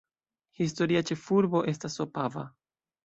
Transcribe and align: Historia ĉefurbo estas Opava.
Historia 0.61 1.03
ĉefurbo 1.09 1.61
estas 1.73 1.99
Opava. 2.07 2.47